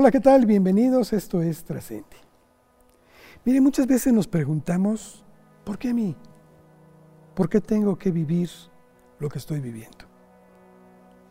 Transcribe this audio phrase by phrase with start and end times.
[0.00, 0.46] Hola, ¿qué tal?
[0.46, 2.04] Bienvenidos, esto es Trascendi.
[3.44, 5.24] Mire, muchas veces nos preguntamos,
[5.64, 6.14] ¿por qué a mí?
[7.34, 8.48] ¿Por qué tengo que vivir
[9.18, 10.04] lo que estoy viviendo?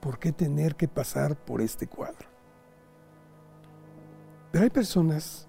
[0.01, 2.27] ¿Por qué tener que pasar por este cuadro?
[4.51, 5.47] Pero hay personas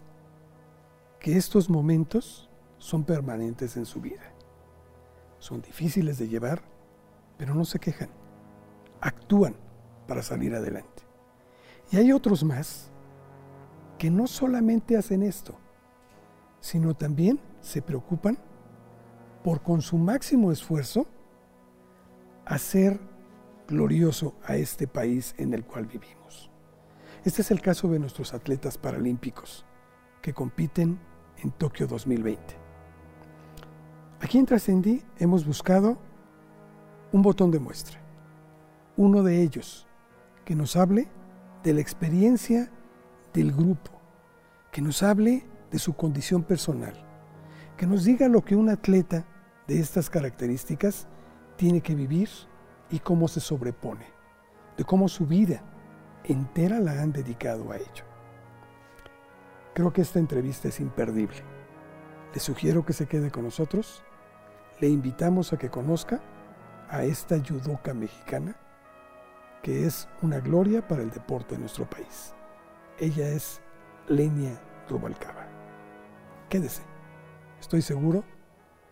[1.19, 4.33] que estos momentos son permanentes en su vida.
[5.41, 6.63] Son difíciles de llevar,
[7.37, 8.11] pero no se quejan.
[9.01, 9.57] Actúan
[10.07, 11.03] para salir adelante.
[11.91, 12.93] Y hay otros más
[13.99, 15.59] que no solamente hacen esto,
[16.61, 18.39] sino también se preocupan
[19.43, 21.07] por con su máximo esfuerzo
[22.45, 23.01] hacer
[23.67, 26.51] glorioso a este país en el cual vivimos.
[27.25, 29.67] Este es el caso de nuestros atletas paralímpicos
[30.23, 30.99] que compiten
[31.43, 32.57] en Tokio 2020.
[34.21, 35.99] Aquí en Trascendí hemos buscado
[37.13, 38.01] un botón de muestra,
[38.97, 39.87] uno de ellos
[40.45, 41.09] que nos hable
[41.63, 42.71] de la experiencia
[43.39, 43.93] del grupo,
[44.73, 46.95] que nos hable de su condición personal,
[47.77, 49.25] que nos diga lo que un atleta
[49.69, 51.07] de estas características
[51.57, 52.29] tiene que vivir
[52.91, 54.07] y cómo se sobrepone,
[54.77, 55.63] de cómo su vida
[56.25, 58.05] entera la han dedicado a ello.
[59.73, 61.39] Creo que esta entrevista es imperdible.
[62.35, 64.03] Le sugiero que se quede con nosotros.
[64.81, 66.21] Le invitamos a que conozca
[66.89, 68.57] a esta judoka mexicana
[69.63, 72.35] que es una gloria para el deporte de nuestro país.
[73.01, 73.61] Ella es
[74.09, 75.47] Lenia Rubalcaba.
[76.49, 76.83] Quédese.
[77.61, 78.25] Estoy seguro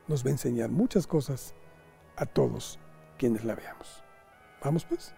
[0.08, 1.54] nos va a enseñar muchas cosas
[2.16, 2.78] a todos
[3.18, 4.02] quienes la veamos.
[4.62, 5.14] Vamos pues.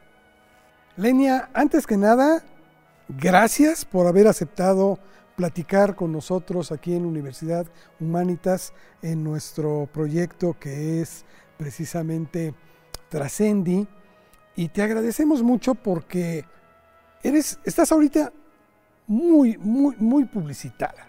[0.96, 2.42] Lenia, antes que nada,
[3.08, 4.98] gracias por haber aceptado
[5.36, 7.66] platicar con nosotros aquí en Universidad
[8.00, 11.24] Humanitas en nuestro proyecto que es
[11.56, 12.54] precisamente
[13.08, 13.86] Trascendi.
[14.56, 16.44] Y te agradecemos mucho porque
[17.22, 18.32] eres, estás ahorita
[19.08, 21.08] muy, muy, muy publicitada.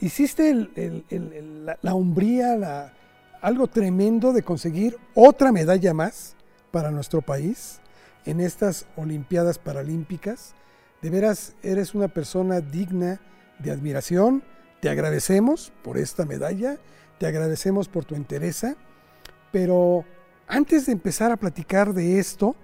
[0.00, 2.92] Hiciste la, la, hombría,
[3.40, 6.36] algo tremendo de conseguir otra medalla más
[6.70, 7.80] para nuestro país
[8.24, 10.54] en estas Olimpiadas Paralímpicas.
[11.00, 13.20] De veras, eres una persona digna
[13.58, 14.42] de admiración.
[14.80, 16.78] Te agradecemos por esta medalla,
[17.18, 18.66] te agradecemos por tu interés,
[19.52, 20.04] pero
[20.48, 22.56] antes de empezar a platicar de esto,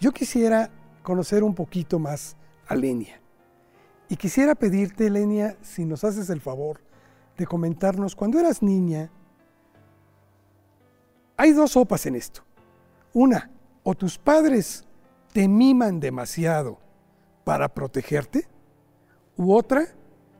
[0.00, 0.70] yo quisiera
[1.02, 2.36] conocer un poquito más
[2.66, 3.19] a Lenia.
[4.10, 6.80] Y quisiera pedirte, Lenia, si nos haces el favor
[7.38, 9.08] de comentarnos, cuando eras niña,
[11.36, 12.42] hay dos sopas en esto.
[13.14, 13.52] Una,
[13.84, 14.84] o tus padres
[15.32, 16.80] te miman demasiado
[17.44, 18.48] para protegerte,
[19.36, 19.86] u otra,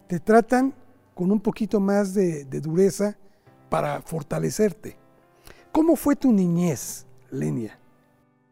[0.09, 0.75] te tratan
[1.15, 3.17] con un poquito más de, dureza
[3.69, 4.97] para fortalecerte.
[5.71, 7.79] ¿Cómo fue tu niñez, Lenia?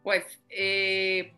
[0.01, 1.33] Pues eh,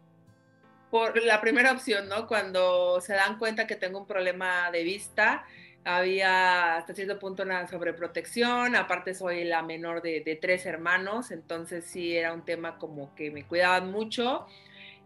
[0.91, 2.27] por la primera opción, ¿no?
[2.27, 5.45] Cuando se dan cuenta que tengo un problema de vista,
[5.83, 11.85] había hasta cierto punto una sobreprotección, aparte soy la menor de, de, tres hermanos, entonces
[11.85, 14.45] sí era un tema como que me cuidaban mucho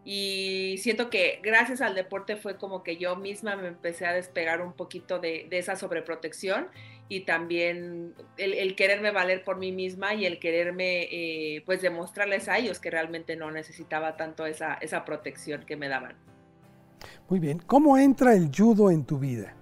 [0.08, 4.62] y siento que gracias al deporte fue como que yo misma me empecé a despegar
[4.62, 6.68] un poquito de, esa sobreprotección
[7.08, 12.58] y también el, quererme valer por mí misma y el quererme eh, pues demostrarles a
[12.58, 16.16] ellos que realmente no necesitaba tanto esa, esa protección que me daban.
[17.30, 19.54] Muy bien, ¿cómo entra el judo en tu vida?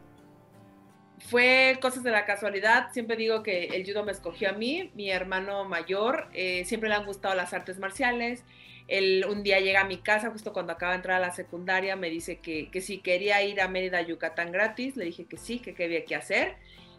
[1.19, 5.09] Fue cosas de la casualidad, siempre digo que el judo me escogió a mí, mi
[5.09, 8.43] hermano mayor, eh, siempre le han gustado las artes marciales,
[8.87, 11.95] él un día llega a mi casa, justo cuando acaba de entrar a la secundaria,
[11.95, 14.97] me dice que, que si quería ir a Mérida, Yucatán gratis.
[14.97, 16.55] Le dije que sí, que qué había que hacer.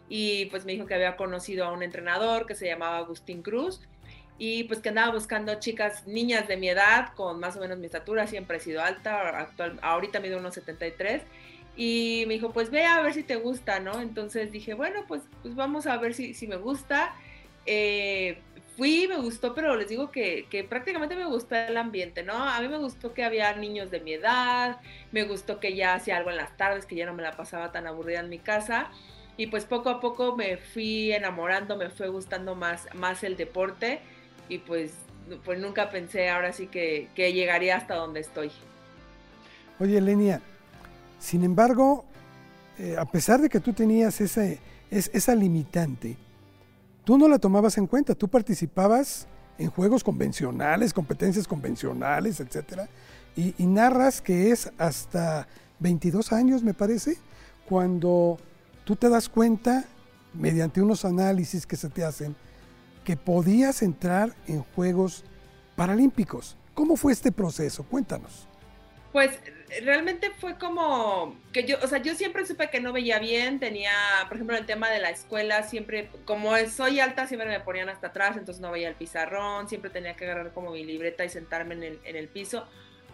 [0.09, 3.81] Y pues me dijo que había conocido a un entrenador que se llamaba Agustín Cruz
[4.37, 7.85] y pues que andaba buscando chicas, niñas de mi edad, con más o menos mi
[7.85, 11.23] estatura, siempre he sido alta, actual, ahorita mido unos 73.
[11.77, 14.01] Y me dijo, pues ve a ver si te gusta, ¿no?
[14.01, 17.15] Entonces dije, bueno, pues, pues vamos a ver si, si me gusta.
[17.65, 18.37] Eh,
[18.75, 22.33] fui, me gustó, pero les digo que, prácticamente me gustó el ambiente, ¿no?
[22.33, 24.79] A mí me gustó que había niños de mi edad,
[25.11, 27.71] me gustó que ya hacía algo en las tardes, que ya no me la pasaba
[27.71, 28.89] tan aburrida en mi casa.
[29.37, 33.99] Y pues poco a poco me fui enamorando, me fue gustando más, más el deporte
[34.47, 34.93] y pues,
[35.43, 38.51] pues nunca pensé ahora sí que, llegaría hasta donde estoy.
[39.79, 40.41] Oye, Lenia,
[41.19, 42.05] sin embargo,
[42.77, 44.59] eh, a pesar de que tú tenías ese,
[44.89, 46.15] esa limitante,
[47.03, 49.27] tú no la tomabas en cuenta, tú participabas
[49.57, 52.81] en juegos convencionales, competencias convencionales, etc.
[53.35, 55.47] Y, narras que es hasta
[55.79, 57.17] 22 años, me parece,
[57.67, 58.37] cuando
[58.85, 59.83] tú te das cuenta,
[60.33, 62.35] mediante unos análisis que se te hacen,
[63.03, 65.25] que podías entrar en Juegos
[65.75, 66.55] Paralímpicos.
[66.73, 67.83] ¿Cómo fue este proceso?
[67.83, 68.47] Cuéntanos.
[69.11, 69.39] Pues
[69.83, 73.93] realmente fue como que yo, o sea, yo siempre supe que no veía bien, tenía,
[74.27, 78.07] por ejemplo, el tema de la escuela, siempre, como soy alta, siempre me ponían hasta
[78.07, 81.75] atrás, entonces no veía el pizarrón, siempre tenía que agarrar como mi libreta y sentarme
[81.75, 82.67] en el, en el piso.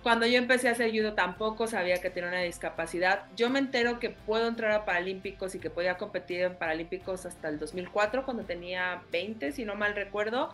[0.04, 3.26] Cuando yo empecé a hacer judo tampoco sabía que tenía una discapacidad.
[3.36, 7.50] Yo me entero que puedo entrar a Paralímpicos y que podía competir en Paralímpicos hasta
[7.50, 10.50] el 2004, cuando tenía 20, si no mal recuerdo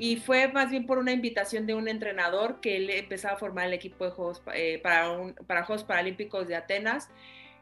[0.00, 3.66] y fue más bien por una invitación de un entrenador que él empezaba a formar
[3.66, 7.10] el equipo de Juegos, eh, para, Juegos Paralímpicos de Atenas.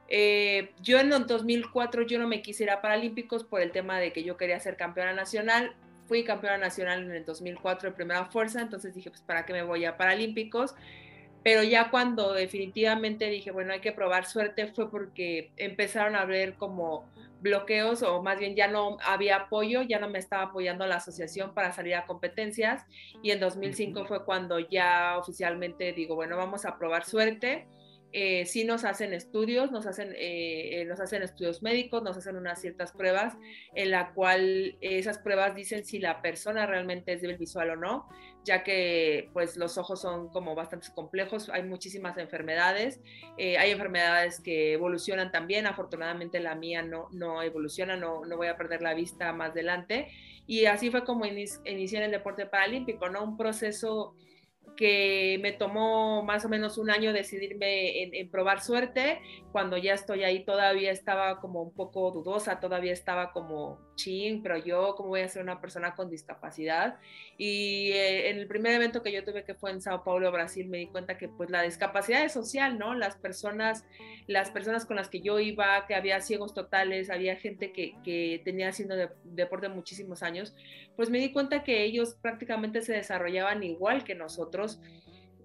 [0.06, 3.98] Eh, yo en el 2004 yo no me quisiera ir a Paralímpicos por el tema
[3.98, 5.74] de que yo quería ser campeona nacional.
[6.06, 9.64] Fui campeona nacional en el 2004 de primera fuerza, entonces dije, pues para qué me
[9.64, 10.76] voy a Paralímpicos.
[11.42, 16.54] Pero ya cuando definitivamente dije, bueno, hay que probar suerte, fue porque empezaron a ver
[16.54, 17.08] como
[17.40, 21.54] bloqueos o más bien ya no había apoyo, ya no me estaba apoyando la asociación
[21.54, 22.84] para salir a competencias.
[23.22, 27.66] Y en 2005 fue cuando ya oficialmente digo, bueno, vamos a probar suerte
[28.12, 32.36] eh, sí nos hacen estudios, nos hacen, eh, eh, nos hacen estudios médicos, nos hacen
[32.36, 33.36] unas ciertas pruebas
[33.74, 38.08] en la cual esas pruebas dicen si la persona realmente es débil visual o no,
[38.44, 43.00] ya que pues los ojos son como bastante complejos, hay muchísimas enfermedades,
[43.36, 48.56] hay enfermedades que evolucionan también, afortunadamente la mía no, no evoluciona, no, no voy a
[48.56, 50.08] perder la vista más adelante
[50.46, 53.22] y así fue como inicié en el deporte paralímpico, ¿no?
[53.22, 54.14] Un proceso
[54.76, 59.20] que me tomó más o menos un año decidirme en, probar suerte.
[59.52, 64.56] Cuando ya estoy ahí todavía estaba como un poco dudosa, todavía estaba como ching, pero
[64.56, 66.98] yo cómo voy a ser una persona con discapacidad.
[67.36, 70.68] Y eh, en el primer evento que yo tuve que fue en Sao Paulo, Brasil,
[70.68, 72.94] me di cuenta que pues la discapacidad es social, ¿no?
[72.94, 73.84] Las personas,
[74.26, 78.40] las personas con las que yo iba, que había ciegos totales, había gente que, que
[78.44, 78.94] tenía haciendo
[79.24, 80.54] deporte muchísimos años,
[80.96, 84.57] pues me di cuenta que ellos prácticamente se desarrollaban igual que nosotros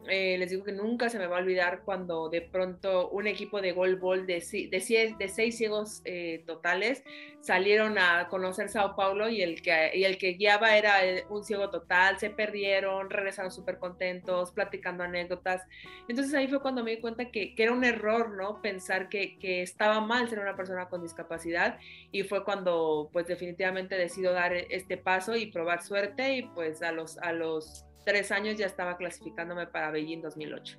[0.07, 3.61] eh, les digo que nunca se me va a olvidar cuando de pronto un equipo
[3.61, 7.03] de golbol de, de, seis ciegos eh, totales
[7.39, 12.29] salieron a conocer Sao Paulo y el, que, guiaba era eh, un ciego total, se
[12.29, 15.61] perdieron, regresaron súper contentos, platicando anécdotas.
[16.09, 18.61] Entonces ahí fue cuando me di cuenta que, era un error, ¿no?
[18.61, 21.79] Pensar que, que, estaba mal ser una persona con discapacidad
[22.11, 26.91] y fue cuando pues definitivamente decido dar este paso y probar suerte y pues a
[26.91, 30.77] los, a los tres años ya estaba clasificándome para Beijing 2008.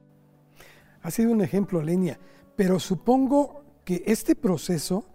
[1.02, 2.18] Ha sido un ejemplo, Lenia,
[2.56, 5.06] pero supongo que este proceso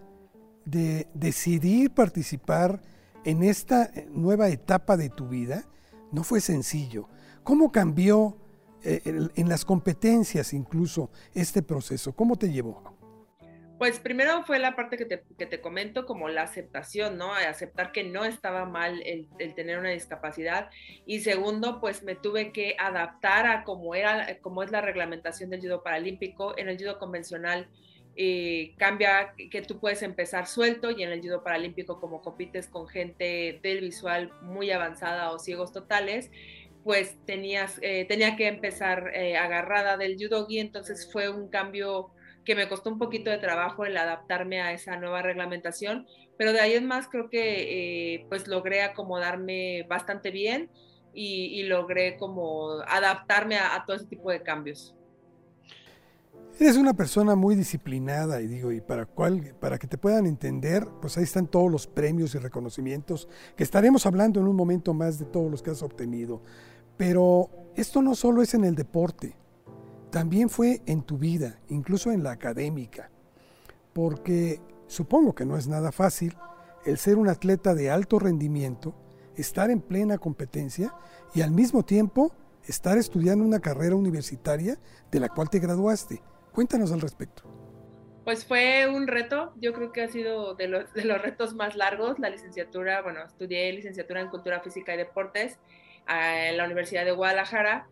[0.66, 2.82] de decidir participar
[3.24, 5.66] en esta nueva etapa de tu vida
[6.12, 7.10] no fue sencillo.
[7.44, 8.38] ¿Cómo cambió
[8.84, 9.02] eh,
[9.36, 12.14] en las competencias incluso este proceso?
[12.14, 12.99] ¿Cómo te llevó?
[13.80, 17.34] Pues primero fue la parte que te, comento, como la aceptación, ¿no?
[17.34, 20.70] Aceptar que no estaba mal el, tener una discapacidad.
[21.06, 25.62] Y segundo, pues me tuve que adaptar a cómo, era, cómo es la reglamentación del
[25.62, 26.58] judo paralímpico.
[26.58, 27.70] En el judo convencional
[28.18, 32.86] eh, cambia que tú puedes empezar suelto y en el judo paralímpico como compites con
[32.86, 36.32] gente del visual muy avanzada o ciegos totales,
[36.84, 42.12] pues tenías, eh, tenía que empezar eh, agarrada del judo y entonces fue un cambio
[42.50, 46.60] que me costó un poquito de trabajo el adaptarme a esa nueva reglamentación, pero de
[46.60, 50.68] ahí en más creo que eh, pues logré acomodarme bastante bien
[51.14, 54.96] y, logré como adaptarme a, todo ese tipo de cambios.
[56.60, 60.88] Eres una persona muy disciplinada y digo, y para, cual, para que te puedan entender,
[61.02, 65.20] pues ahí están todos los premios y reconocimientos, que estaremos hablando en un momento más
[65.20, 66.42] de todos los que has obtenido.
[66.98, 69.36] Pero esto no solo es en el deporte,
[70.12, 73.12] también fue en tu vida, incluso en la académica,
[73.94, 76.36] porque supongo que no es nada fácil
[76.86, 78.96] el ser un atleta de alto rendimiento,
[79.36, 80.94] estar en plena competencia
[81.34, 82.32] y al mismo tiempo
[82.66, 84.78] estar estudiando una carrera universitaria
[85.12, 86.22] de la cual te graduaste.
[86.52, 87.44] Cuéntanos al respecto.
[88.24, 91.76] Pues fue un reto, yo creo que ha sido de los, de los retos más
[91.76, 95.58] largos, la licenciatura, bueno, estudié licenciatura en Cultura Física y Deportes
[96.06, 97.88] ah, en la Universidad de Guadalajara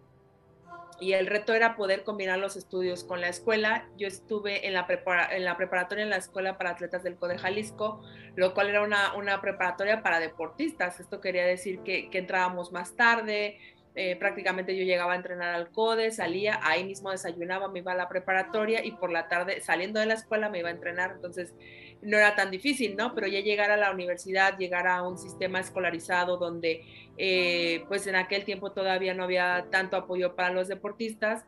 [0.99, 3.87] y el reto era poder combinar los estudios con la escuela.
[3.97, 4.87] Yo estuve en la,
[5.31, 8.01] en la preparatoria en la Escuela para Atletas del CODE Jalisco,
[8.35, 10.99] lo cual era una, una preparatoria para deportistas.
[10.99, 13.59] Esto quería decir que, que entrábamos más tarde,
[13.99, 17.95] eh, prácticamente yo llegaba a entrenar al CODE, salía, ahí mismo desayunaba, me iba a
[17.95, 21.13] la preparatoria y por la tarde, saliendo de la escuela, me iba a entrenar.
[21.15, 21.55] Entonces,
[22.01, 23.13] no era tan difícil, ¿no?
[23.13, 26.85] Pero ya llegar a la universidad, llegar a un sistema escolarizado donde
[27.17, 31.45] eh, pues en aquel tiempo todavía no había tanto apoyo para los deportistas,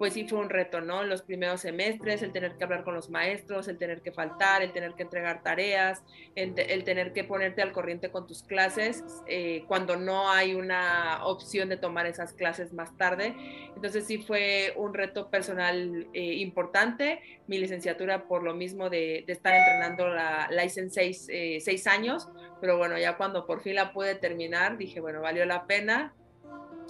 [0.00, 1.02] pues sí fue un reto, ¿no?
[1.02, 4.72] Los primeros semestres, el tener que hablar con los maestros, el tener que faltar, el
[4.72, 6.02] tener que entregar tareas,
[6.34, 6.54] el,
[6.84, 11.76] tener que ponerte al corriente con tus clases eh, cuando no hay una opción de
[11.76, 13.36] tomar esas clases más tarde.
[13.76, 17.20] Entonces sí fue un reto personal eh, importante.
[17.46, 22.26] Mi licenciatura por lo mismo de, estar entrenando la, la seis, eh, seis años,
[22.58, 26.14] pero bueno, ya cuando por fin la pude terminar, dije, bueno, valió la pena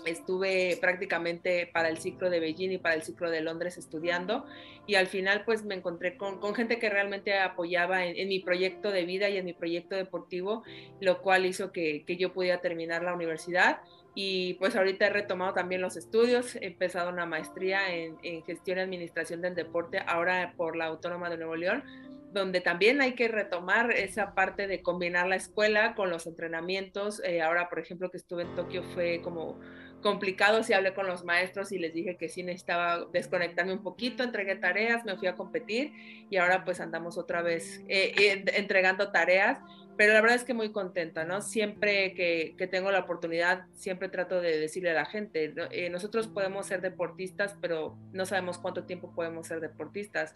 [0.06, 4.46] estuve prácticamente para el ciclo de Beijing y para el ciclo de Londres estudiando
[4.86, 9.04] y al final pues me encontré con, gente que realmente apoyaba en, mi proyecto de
[9.04, 10.64] vida y en mi proyecto deportivo,
[11.00, 13.82] lo cual hizo que, yo pudiera terminar la universidad
[14.16, 18.80] y pues ahorita he retomado también los estudios, he empezado una maestría en, gestión y
[18.80, 21.84] administración del deporte ahora por la Autónoma de Nuevo León
[22.32, 27.20] donde también hay que retomar esa parte de combinar la escuela con los entrenamientos.
[27.24, 29.58] Eh, ahora, por ejemplo, que estuve en Tokio fue como
[30.00, 34.22] complicado si hablé con los maestros y les dije que sí necesitaba desconectarme un poquito,
[34.22, 35.92] entregué tareas, me fui a competir
[36.30, 39.58] y ahora pues andamos otra vez eh, entregando tareas,
[39.96, 41.42] pero la verdad es que muy contenta, ¿no?
[41.42, 46.26] Siempre que, que tengo la oportunidad, siempre trato de decirle a la gente, eh, nosotros
[46.26, 50.34] podemos ser deportistas, pero no sabemos cuánto tiempo podemos ser deportistas,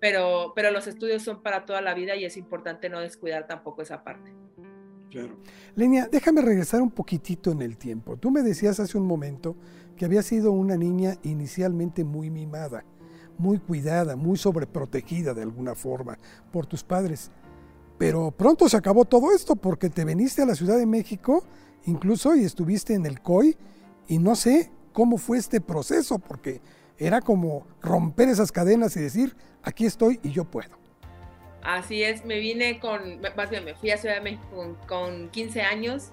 [0.00, 3.82] pero, pero los estudios son para toda la vida y es importante no descuidar tampoco
[3.82, 4.30] esa parte.
[5.12, 5.36] Claro.
[5.76, 8.16] Lenia, déjame regresar un poquitito en el tiempo.
[8.16, 9.56] Tú me decías hace un momento
[9.94, 12.82] que había sido una niña inicialmente muy mimada,
[13.36, 16.18] muy cuidada, muy sobreprotegida de alguna forma
[16.50, 17.30] por tus padres.
[17.98, 21.44] Pero pronto se acabó todo esto porque te veniste a la Ciudad de México
[21.84, 23.54] incluso y estuviste en el COI
[24.08, 26.62] y no sé cómo fue este proceso porque
[26.96, 30.81] era como romper esas cadenas y decir, aquí estoy y yo puedo.
[31.62, 35.62] Así es, me vine con, más bien me fui a Ciudad de México con, 15
[35.62, 36.10] años.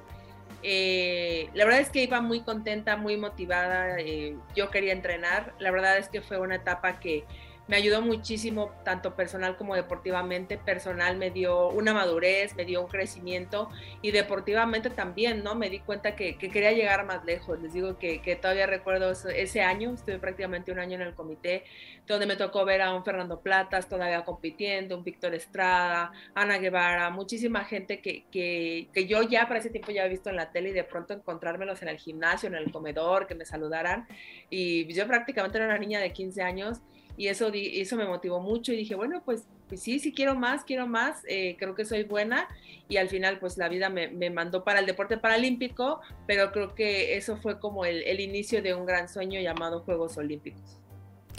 [0.62, 4.00] Eh, la verdad es que iba muy contenta, muy motivada.
[4.00, 5.54] Eh, yo quería entrenar.
[5.60, 7.26] La verdad es que fue una etapa que
[7.70, 10.58] me ayudó muchísimo, tanto personal como deportivamente.
[10.58, 13.70] Personal me dio una madurez, me dio un crecimiento
[14.02, 15.54] y deportivamente también, ¿no?
[15.54, 17.62] Me di cuenta que, quería llegar más lejos.
[17.62, 21.64] Les digo que, todavía recuerdo ese año, estuve prácticamente un año en el comité,
[22.08, 27.12] donde me tocó ver a un Fernando Platas todavía compitiendo, un Víctor Estrada, Ana Guevara,
[27.12, 30.70] muchísima gente que, que yo ya para ese tiempo ya había visto en la tele
[30.70, 34.08] y de pronto encontrármelos en el gimnasio, en el comedor, que me saludaran.
[34.50, 36.82] Y yo prácticamente era una niña de 15 años
[37.20, 40.64] y eso, eso me motivó mucho y dije, bueno, pues, pues sí, sí quiero más,
[40.64, 42.48] quiero más, eh, creo que soy buena
[42.88, 47.18] y al final pues la vida me, mandó para el deporte paralímpico, pero creo que
[47.18, 50.80] eso fue como el, el, inicio de un gran sueño llamado Juegos Olímpicos.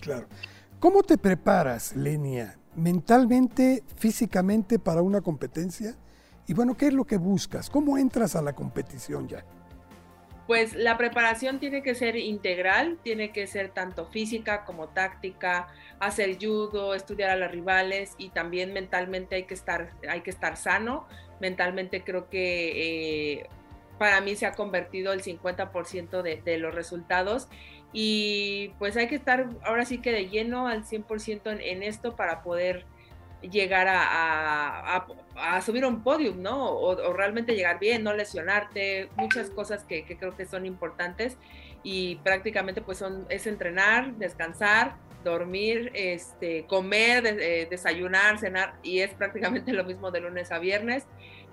[0.02, 0.26] Claro.
[0.80, 5.96] ¿Cómo te preparas, Lenia, mentalmente, físicamente para una competencia?
[6.46, 7.70] Y bueno, ¿qué es lo que buscas?
[7.70, 9.46] ¿Cómo entras a la competición ya?
[10.46, 15.68] Pues la preparación tiene que ser integral, tiene que ser tanto física como táctica,
[16.00, 20.56] hacer judo, estudiar a los rivales y también mentalmente hay que estar, hay que estar
[20.56, 21.06] sano.
[21.40, 23.46] Mentalmente creo que eh,
[23.98, 27.48] para mí se ha convertido el 50% de, de, los resultados
[27.92, 32.42] y pues hay que estar ahora sí que de lleno al 100% en esto para
[32.42, 32.86] poder
[33.42, 35.06] llegar a,
[35.62, 36.70] subir un podium, ¿no?
[36.70, 41.36] O, realmente llegar bien, no lesionarte, muchas cosas que, creo que son importantes
[41.82, 49.14] y prácticamente pues son, es entrenar, descansar, dormir, este, comer, eh, desayunar, cenar y es
[49.14, 51.04] prácticamente lo mismo de lunes a viernes.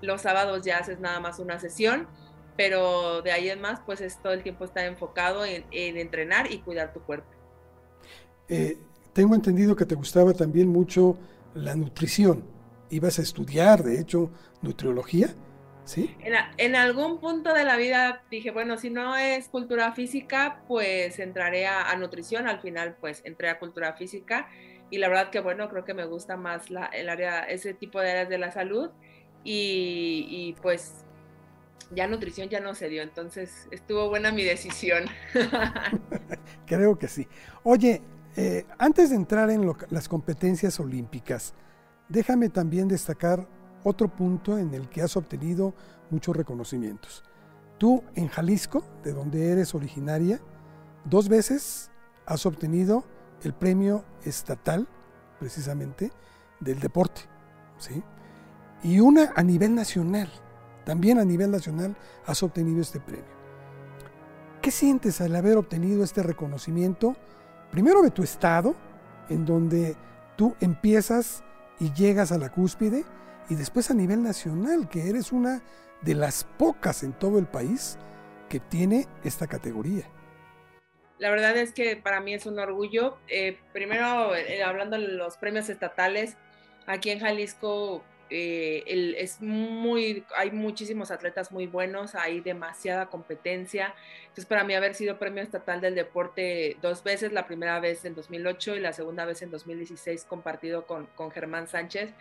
[0.01, 2.07] Los sábados ya haces nada más una sesión,
[2.55, 6.59] pero de ahí en más pues es todo el tiempo está enfocado en, entrenar y
[6.59, 7.29] cuidar tu cuerpo.
[8.49, 8.77] Eh,
[9.13, 11.17] tengo entendido que te gustaba también mucho
[11.53, 12.56] la nutrición.
[12.89, 15.35] Ibas a estudiar, de hecho, nutriología,
[15.83, 16.15] ¿sí?
[16.57, 21.67] En, algún punto de la vida dije, bueno, si no es cultura física, pues entraré
[21.67, 22.47] a, nutrición.
[22.47, 24.49] Al final, pues entré a cultura física.
[24.89, 27.99] Y la verdad que, bueno, creo que me gusta más la, el área, ese tipo
[27.99, 28.89] de áreas de la salud.
[29.43, 31.05] Y, y pues
[31.91, 35.05] ya nutrición ya no se dio, entonces estuvo buena mi decisión.
[36.65, 37.27] Creo que sí.
[37.63, 38.01] Oye,
[38.35, 41.53] eh, antes de entrar en las competencias olímpicas,
[42.09, 43.47] déjame también destacar
[43.83, 45.73] otro punto en el que has obtenido
[46.09, 47.23] muchos reconocimientos.
[47.77, 50.39] Tú en Jalisco, de donde eres originaria,
[51.05, 51.91] dos veces
[52.25, 53.03] has obtenido
[53.43, 54.87] el premio estatal,
[55.39, 56.11] precisamente,
[56.59, 57.21] del deporte.
[57.77, 58.03] ¿sí?
[58.83, 60.29] Y una a nivel nacional.
[60.85, 61.95] También a nivel nacional
[62.25, 63.37] has obtenido este premio.
[64.61, 67.15] ¿Qué sientes al haber obtenido este reconocimiento?
[67.71, 68.75] primero de tu estado,
[69.29, 69.95] en donde
[70.35, 71.43] tú empiezas
[71.79, 73.05] y llegas a la cúspide,
[73.49, 75.61] y después a nivel nacional, que eres una
[76.01, 77.97] de las pocas en todo el país
[78.49, 80.05] que tiene esta categoría.
[81.17, 83.17] La verdad es que para mí es un orgullo.
[83.27, 86.37] Eh, primero, eh, hablando de los premios estatales,
[86.85, 88.83] aquí en Jalisco eh,
[89.17, 93.93] es muy, hay muchísimos atletas muy buenos, hay demasiada competencia.
[94.21, 98.15] Entonces, para mí haber sido premio estatal del deporte dos veces, la primera vez en
[98.15, 102.13] 2008 y la segunda vez en 2016 compartido con, con Germán Sánchez,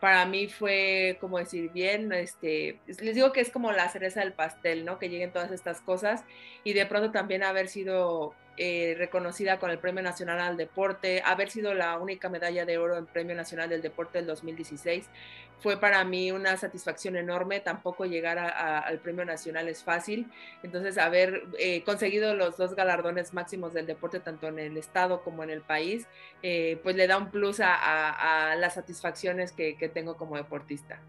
[0.00, 4.32] para mí fue como decir, bien, este, les digo que es como la cereza del
[4.32, 4.98] pastel, ¿no?
[4.98, 6.24] Que lleguen todas estas cosas
[6.64, 11.50] y de pronto también haber sido eh, reconocida con el Premio Nacional al Deporte, haber
[11.50, 15.08] sido la única medalla de oro en Premio Nacional del Deporte del 2016,
[15.60, 17.60] fue para mí una satisfacción enorme.
[17.60, 20.30] Tampoco llegar al Premio Nacional es fácil.
[20.62, 25.42] Entonces, haber eh, conseguido los dos galardones máximos del deporte, tanto en el Estado como
[25.42, 26.06] en el país,
[26.42, 31.00] eh, pues le da un plus a, las satisfacciones que, tengo como deportista.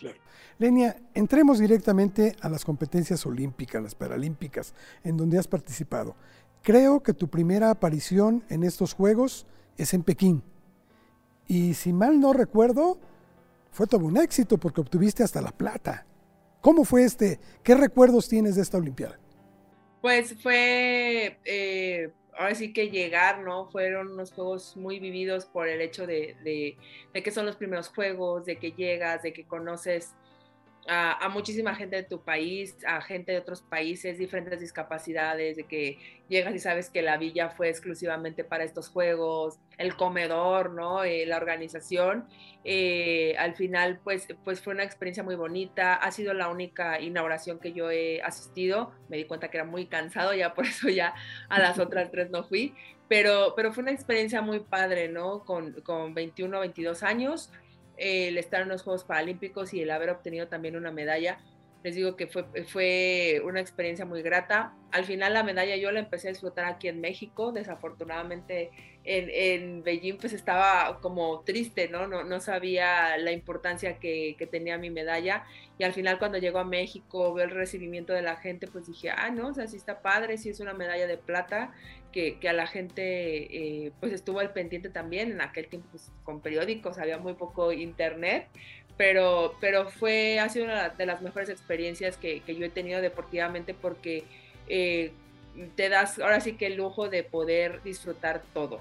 [0.00, 0.18] Claro.
[0.58, 4.74] Lenia, entremos directamente a las competencias olímpicas, las paralímpicas,
[5.04, 6.16] en donde has participado.
[6.62, 10.42] Creo que tu primera aparición en estos Juegos es en Pekín.
[11.48, 12.98] Y si mal no recuerdo,
[13.72, 16.06] fue todo un éxito porque obtuviste hasta la plata.
[16.60, 17.40] ¿Cómo fue este?
[17.64, 19.18] ¿Qué recuerdos tienes de esta Olimpiada?
[20.00, 23.68] Pues fue, eh, ahora sí que llegar, ¿no?
[23.70, 26.36] Fueron unos juegos muy vividos por el hecho de,
[27.12, 30.14] de que son los primeros juegos, de que llegas, de que conoces
[30.88, 35.98] a, muchísima gente de tu país, a gente de otros países, diferentes discapacidades, de que
[36.28, 41.04] llegas y sabes que la villa fue exclusivamente para estos juegos, el comedor, ¿no?
[41.04, 42.26] Eh, la organización.
[42.64, 45.94] Eh, al final, pues, pues fue una experiencia muy bonita.
[45.94, 48.92] Ha sido la única inauguración que yo he asistido.
[49.08, 51.14] Me di cuenta que era muy cansado, ya por eso ya
[51.48, 52.74] a las otras tres no fui.
[53.08, 55.44] Pero, pero fue una experiencia muy padre, ¿no?
[55.44, 57.52] Con, con 21, 22 años
[58.02, 61.38] el estar en los Juegos Paralímpicos y el haber obtenido también una medalla.
[61.82, 64.74] Les digo que fue, fue una experiencia muy grata.
[64.92, 67.50] Al final la medalla yo la empecé a disfrutar aquí en México.
[67.50, 68.70] Desafortunadamente
[69.04, 72.06] en, en Beijing pues estaba como triste, ¿no?
[72.06, 75.44] No, no sabía la importancia que, que, tenía mi medalla.
[75.78, 79.10] Y al final cuando llegó a México, veo el recibimiento de la gente, pues dije,
[79.10, 81.72] ah, no, o sea, sí está padre, sí es una medalla de plata
[82.12, 85.32] que, a la gente eh, pues estuvo al pendiente también.
[85.32, 88.48] En aquel tiempo pues, con periódicos había muy poco internet,
[88.96, 93.74] pero, pero fue, ha sido una de las mejores experiencias que, yo he tenido deportivamente
[93.74, 94.24] porque
[94.68, 95.12] eh,
[95.76, 98.80] te das ahora sí que el lujo de poder disfrutar todo.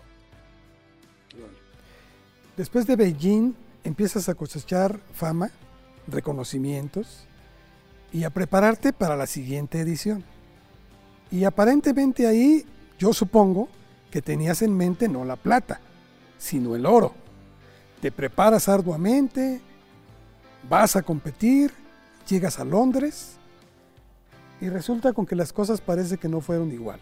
[2.58, 5.50] Después de Beijing empiezas a cosechar fama,
[6.08, 7.26] reconocimientos
[8.12, 10.24] y a prepararte para la siguiente edición.
[11.32, 12.66] Y aparentemente ahí
[13.00, 13.70] yo supongo
[14.12, 15.80] que tenías en mente no la plata,
[16.38, 17.14] sino el oro.
[18.02, 19.62] Te preparas arduamente,
[20.70, 21.72] vas a competir,
[22.28, 23.38] llegas a Londres
[24.60, 27.00] y resulta con que las cosas parece que no fueron igual.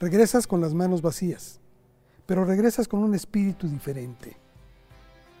[0.00, 1.60] Regresas con las manos vacías,
[2.26, 4.36] pero regresas con un espíritu diferente.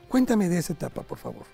[0.08, 1.46] Cuéntame de esa etapa, por favor.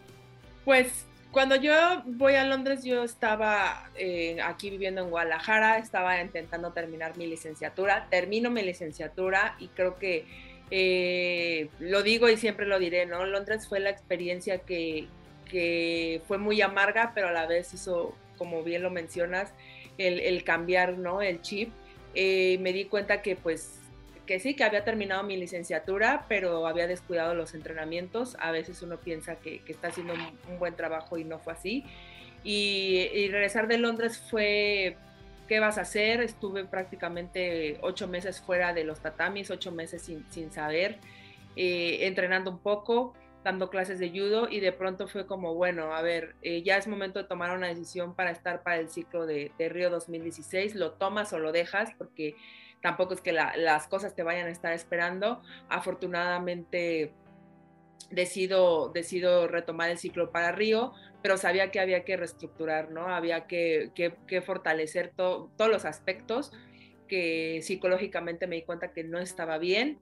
[0.64, 1.72] Pues cuando yo
[2.06, 8.08] voy a Londres, yo estaba eh, aquí viviendo en Guadalajara, estaba intentando terminar mi licenciatura,
[8.10, 10.26] termino mi licenciatura y creo que
[10.70, 13.24] eh, lo digo y siempre lo diré, ¿no?
[13.24, 15.08] Londres fue la experiencia que,
[15.48, 19.52] que fue muy amarga, pero a la vez hizo, como bien lo mencionas,
[19.98, 21.22] el, cambiar, ¿no?
[21.22, 21.70] El chip.
[22.14, 23.78] Eh, me di cuenta que pues
[24.28, 28.36] que sí, que había terminado mi licenciatura, pero había descuidado los entrenamientos.
[28.38, 31.84] A veces uno piensa que, está haciendo un, buen trabajo y no fue así.
[32.44, 34.98] Y, regresar de Londres fue,
[35.48, 36.20] ¿qué vas a hacer?
[36.20, 40.98] Estuve prácticamente ocho meses fuera de los tatamis, ocho meses sin, saber,
[41.56, 43.14] eh, entrenando un poco,
[43.48, 46.86] dando clases de judo y de pronto fue como, bueno, a ver, eh, ya es
[46.86, 50.92] momento de tomar una decisión para estar para el ciclo de, de Río 2016, lo
[50.92, 52.36] tomas o lo dejas porque
[52.82, 55.40] tampoco es que las cosas te vayan a estar esperando.
[55.70, 57.14] Afortunadamente
[58.10, 63.08] decido, decido retomar el ciclo para Río, pero sabía que había que reestructurar, ¿no?
[63.08, 63.90] Había que,
[64.44, 66.52] fortalecer todos los aspectos
[67.08, 69.98] que psicológicamente me di cuenta que no estaba bien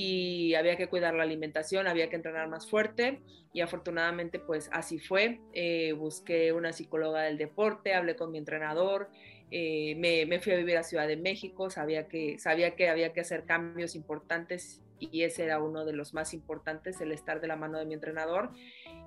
[0.00, 3.20] y había que cuidar la alimentación, había que entrenar más fuerte
[3.52, 5.40] y afortunadamente pues así fue.
[5.52, 9.10] Eh, busqué una psicóloga del deporte, hablé con mi entrenador,
[9.50, 13.22] eh, me, fui a vivir a Ciudad de México, sabía que, sabía que había que
[13.22, 17.56] hacer cambios importantes y ese era uno de los más importantes, el estar de la
[17.56, 18.52] mano de mi entrenador.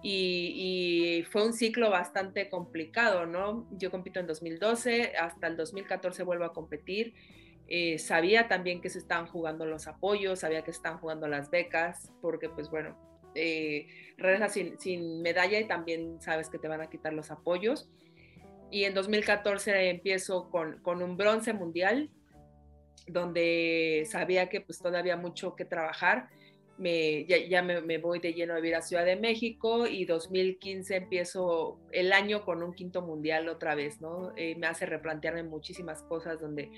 [0.03, 3.65] Y, fue un ciclo bastante complicado, ¿no?
[3.71, 7.13] Yo compito en 2012, hasta el 2014 vuelvo a competir.
[7.73, 11.49] Eh, sabía también que se estaban jugando los apoyos, sabía que se estaban jugando las
[11.49, 12.97] becas, porque pues bueno,
[13.33, 13.87] eh,
[14.77, 17.89] sin, medalla y también sabes que te van a quitar los apoyos
[18.71, 22.09] y en 2014 empiezo con, con un bronce mundial,
[23.07, 26.27] donde sabía que pues todavía mucho que trabajar.
[26.77, 31.79] Me, ya, me, voy de lleno a vivir a Ciudad de México y 2015 empiezo
[31.91, 34.33] el año con un quinto mundial otra vez, ¿no?
[34.35, 36.71] Eh, me hace replantearme muchísimas cosas donde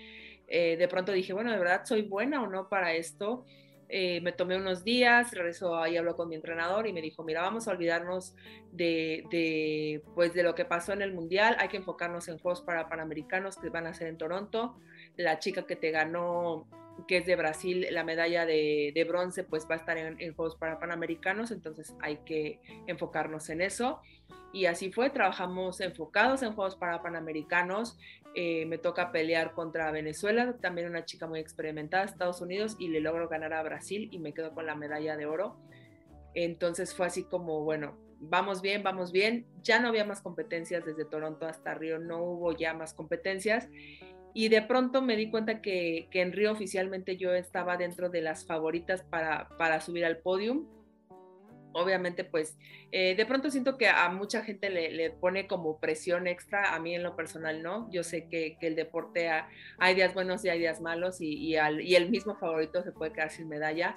[0.48, 3.46] eh, de pronto dije, bueno, ¿de verdad soy buena o no para esto?
[3.96, 7.42] Eh, me tomé unos días, regreso ahí, hablo con mi entrenador y me dijo, mira,
[7.42, 8.36] vamos a olvidarnos
[8.72, 12.62] de, de, pues, de lo que pasó en el Mundial, hay que enfocarnos en Juegos
[12.62, 14.76] para Panamericanos que van a ser en Toronto.
[15.16, 16.68] La chica que te ganó,
[17.08, 20.34] que es de Brasil, la medalla de, de bronce, pues va a estar en, en
[20.34, 24.02] Juegos para Panamericanos, entonces hay que enfocarnos en eso.
[24.54, 27.98] Y así fue, trabajamos enfocados en Juegos para Panamericanos.
[28.36, 33.00] Eh, me toca pelear contra Venezuela, también una chica muy experimentada, Estados Unidos, y le
[33.00, 35.58] logro ganar a Brasil y me quedo con la medalla de oro.
[36.36, 39.46] Entonces fue así como, bueno, vamos bien, vamos bien.
[39.64, 43.70] Ya no había más competencias desde Toronto hasta Río, no hubo ya más competencias.
[44.36, 48.22] Y de pronto me di cuenta que, que en Río oficialmente yo estaba dentro de
[48.22, 50.66] las favoritas para, para subir al podium
[51.74, 52.58] obviamente pues
[52.92, 56.96] eh, de pronto siento que a mucha gente le, pone como presión extra, a mí
[56.96, 59.30] en lo personal no, yo sé que, el deporte
[59.78, 63.50] hay días buenos y hay días malos y, el mismo favorito se puede quedar sin
[63.50, 63.96] medalla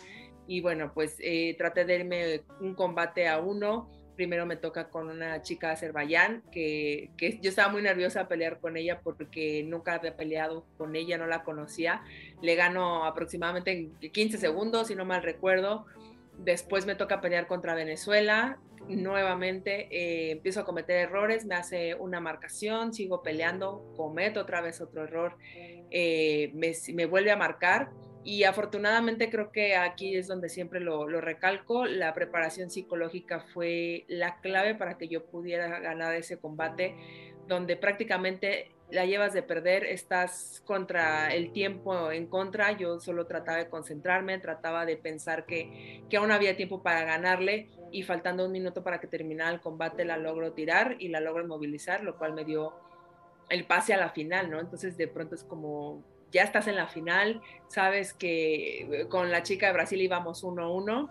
[0.49, 5.09] y bueno pues eh, traté de irme un combate a uno, primero me toca con
[5.09, 9.63] una chica de Azerbaiyán que, que, yo estaba muy nerviosa a pelear con ella porque
[9.63, 12.03] nunca había peleado con ella, no la conocía.
[12.43, 15.87] Le gano aproximadamente en 15 segundos, si no mal recuerdo.
[16.39, 18.59] Después me toca pelear contra Venezuela.
[18.89, 24.81] Nuevamente eh, empiezo a cometer errores, me hace una marcación, sigo peleando, cometo otra vez
[24.81, 25.37] otro error,
[25.91, 27.91] eh, me, vuelve a marcar
[28.23, 34.05] y afortunadamente creo que aquí es donde siempre lo, lo, recalco, la preparación psicológica fue
[34.07, 36.95] la clave para que yo pudiera ganar ese combate,
[37.49, 43.59] donde prácticamente la llevas de perder, estás contra el tiempo en contra, yo solo trataba
[43.59, 48.53] de concentrarme, trataba de pensar que, que aún había tiempo para ganarle y faltando un
[48.53, 52.33] minuto para que terminara el combate la logro tirar y la logro movilizar, lo cual
[52.33, 52.75] me dio
[53.49, 54.61] el pase a la final, ¿no?
[54.61, 59.67] Entonces de pronto es como, ya estás en la final, sabes que con la chica
[59.67, 61.09] de Brasil íbamos uno a uno,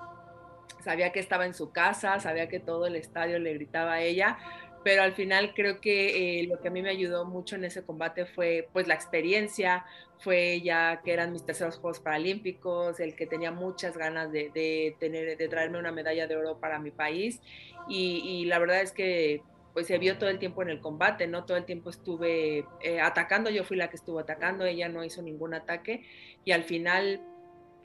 [0.84, 4.38] sabía que estaba en su casa, sabía que todo el estadio le gritaba a ella,
[4.86, 7.84] pero al final creo que eh, lo que a mí me ayudó mucho en ese
[7.84, 9.84] combate fue pues la experiencia,
[10.20, 15.40] fue ya que eran mis terceros Juegos Paralímpicos, el que tenía muchas ganas de, tener,
[15.40, 17.42] de traerme una medalla de oro para mi país
[17.90, 19.42] y, la verdad es que
[19.74, 21.46] pues se vio todo el tiempo en el combate, ¿no?
[21.46, 25.24] Todo el tiempo estuve eh, atacando, yo fui la que estuvo atacando, ella no hizo
[25.24, 26.06] ningún ataque
[26.46, 27.22] y al final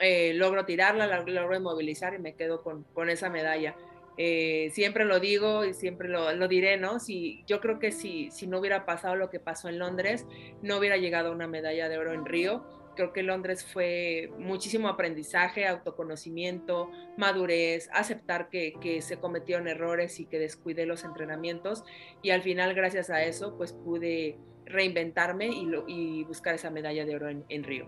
[0.00, 3.74] eh, logro tirarla, la logro movilizar y me quedo con, con esa medalla.
[4.22, 7.00] Eh, siempre lo digo y siempre lo, diré, ¿no?
[7.00, 10.26] Si, yo creo que si, si no hubiera pasado lo que pasó en Londres,
[10.60, 12.62] no hubiera llegado una medalla de oro en Río.
[12.96, 20.26] Creo que Londres fue muchísimo aprendizaje, autoconocimiento, madurez, aceptar que, que se cometieron errores y
[20.26, 21.82] que descuidé los entrenamientos.
[22.20, 27.06] Y al final, gracias a eso, pues pude reinventarme y, lo, y buscar esa medalla
[27.06, 27.86] de oro en, Río.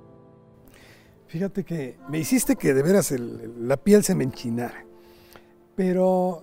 [1.26, 4.86] Fíjate que me hiciste que de veras la piel se me enchinara.
[5.74, 6.42] Pero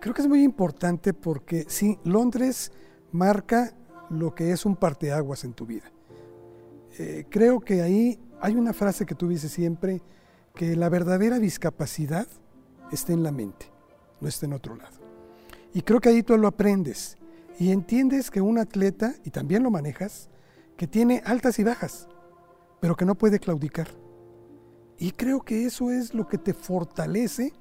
[0.00, 2.72] creo que es muy importante porque sí, Londres
[3.12, 3.74] marca
[4.10, 5.90] lo que es un parteaguas en tu vida.
[6.98, 10.02] Eh, creo que ahí hay una frase que tú dices siempre,
[10.54, 12.26] que la verdadera discapacidad
[12.92, 13.66] está en la mente,
[14.20, 14.98] no está en otro lado.
[15.72, 17.16] Y creo que ahí tú lo aprendes
[17.58, 20.28] y entiendes que un atleta, y también lo manejas,
[20.76, 22.08] que tiene altas y bajas,
[22.80, 23.88] pero que no puede claudicar.
[24.98, 27.52] Y creo que eso es lo que te fortalece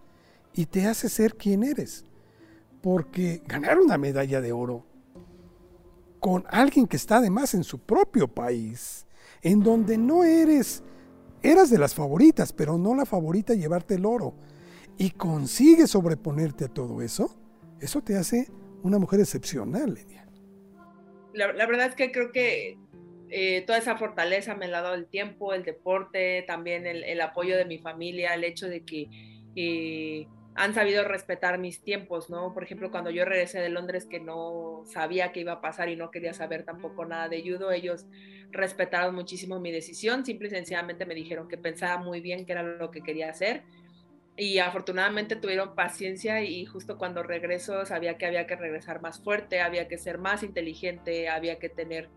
[0.54, 2.06] y te hace ser quien eres.
[2.82, 4.86] Porque ganar una medalla de oro
[6.20, 9.06] con alguien que está además en su propio país,
[9.42, 10.82] en donde no eres,
[11.42, 14.34] eras de las favoritas, pero no la favorita llevarte el oro,
[14.98, 17.36] y consigues sobreponerte a todo eso,
[17.82, 18.48] eso te hace
[18.84, 20.26] una mujer excepcional, Lidia.
[21.34, 22.78] La, verdad es que creo que
[23.30, 27.58] eh, toda esa fortaleza me la ha dado el tiempo, el deporte, también el, apoyo
[27.58, 29.10] de mi familia, el hecho de que
[29.56, 32.54] eh, han sabido respetar mis tiempos, ¿no?
[32.54, 35.96] Por ejemplo, cuando yo regresé de Londres que no sabía qué iba a pasar y
[35.96, 38.06] no quería saber tampoco nada de judo, ellos
[38.52, 42.64] respetaron muchísimo mi decisión, simple y sencillamente me dijeron que pensaba muy bien qué era
[42.64, 43.64] lo que quería hacer
[44.36, 49.62] y afortunadamente tuvieron paciencia y justo cuando regreso sabía que había que regresar más fuerte,
[49.62, 52.10] había que ser más inteligente, había que tener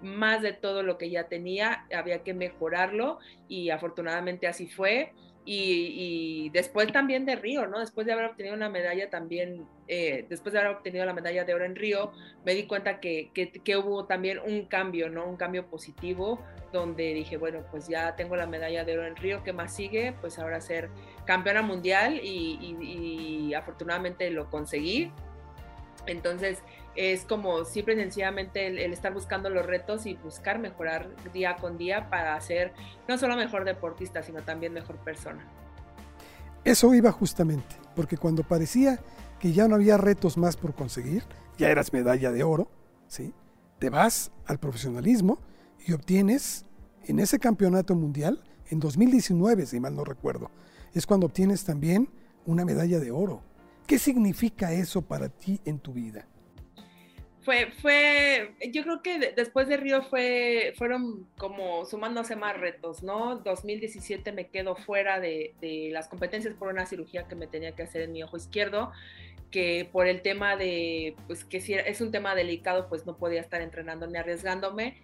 [0.00, 5.12] más de todo lo que ya tenía, había que mejorarlo y afortunadamente así fue
[5.44, 7.80] y, después también de Río, ¿no?
[7.80, 11.54] Después de haber obtenido una medalla también, eh, después de haber obtenido la medalla de
[11.54, 12.12] oro en Río,
[12.44, 15.26] me di cuenta que, que, hubo también un cambio, ¿no?
[15.26, 16.40] Un cambio positivo,
[16.72, 20.14] donde dije, bueno, pues ya tengo la medalla de oro en Río, ¿qué más sigue?
[20.20, 20.88] Pues ahora ser
[21.26, 25.12] campeona mundial y, y afortunadamente lo conseguí.
[26.06, 26.58] Entonces,
[26.96, 32.08] es como siempre sencillamente el, estar buscando los retos y buscar mejorar día con día
[32.08, 32.72] para ser
[33.08, 35.44] no solo mejor deportista, sino también mejor persona.
[36.64, 39.00] Eso iba justamente, porque cuando parecía
[39.38, 41.24] que ya no había retos más por conseguir,
[41.58, 42.68] ya eras medalla de oro,
[43.06, 43.34] ¿sí?
[43.78, 45.38] te vas al profesionalismo
[45.86, 46.64] y obtienes
[47.04, 50.50] en ese campeonato mundial, en 2019, si mal no recuerdo,
[50.94, 52.08] es cuando obtienes también
[52.46, 53.42] una medalla de oro.
[53.86, 56.26] ¿Qué significa eso para ti en tu vida?
[57.44, 63.36] fue, fue, yo creo que después de Río fue, fueron como sumándose más retos, ¿no?
[63.36, 67.82] 2017 me quedo fuera de, de, las competencias por una cirugía que me tenía que
[67.82, 68.92] hacer en mi ojo izquierdo,
[69.50, 73.42] que por el tema de, pues que si es un tema delicado, pues no podía
[73.42, 74.96] estar entrenando ni arriesgándome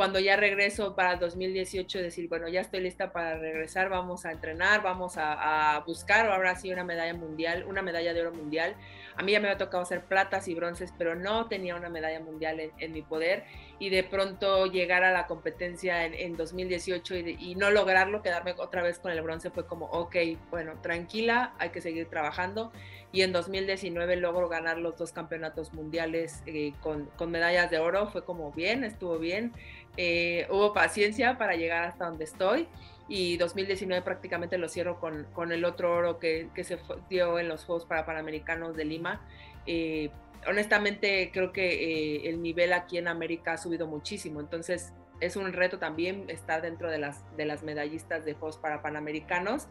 [0.00, 4.82] cuando ya regreso para 2018, decir, bueno, ya estoy lista para regresar, vamos a entrenar,
[4.82, 8.76] vamos a, a buscar ahora sí una medalla mundial, una medalla de oro mundial.
[9.16, 12.18] A mí ya me había tocado hacer platas y bronces, pero no tenía una medalla
[12.18, 13.44] mundial en, mi poder.
[13.78, 18.82] Y de pronto llegar a la competencia en, 2018 y, y, no lograrlo, quedarme otra
[18.82, 20.16] vez con el bronce, fue como, ok,
[20.48, 22.72] bueno, tranquila, hay que seguir trabajando
[23.12, 28.08] y en 2019 logro ganar los dos campeonatos mundiales eh, con, con, medallas de oro.
[28.08, 29.52] Fue como bien, estuvo bien.
[29.96, 32.68] Eh, hubo paciencia para llegar hasta donde estoy
[33.08, 37.48] y 2019 prácticamente lo cierro con, con el otro oro que, que, se dio en
[37.48, 39.20] los Juegos para Panamericanos de Lima.
[39.66, 40.10] Eh,
[40.46, 45.78] honestamente creo que el nivel aquí en América ha subido muchísimo, entonces es un reto
[45.78, 49.68] también estar dentro de las, de las medallistas de Juegos para Panamericanos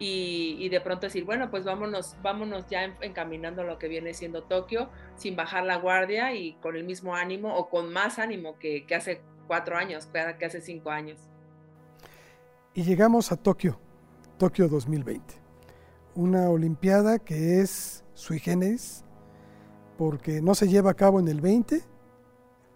[0.00, 4.90] y, de pronto decir, bueno, pues vámonos, vámonos ya encaminando lo que viene siendo Tokio,
[5.16, 9.20] sin bajar la guardia y con el mismo ánimo o con más ánimo que, hace
[9.48, 11.18] cuatro años, que hace cinco años.
[12.74, 13.80] Y llegamos a Tokio,
[14.38, 15.34] Tokio 2020,
[16.14, 19.04] una Olimpiada que es sui generis,
[19.96, 21.82] porque no se lleva a cabo en el 20,